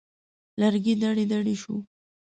[0.59, 1.75] لرګی دړې دړې شو.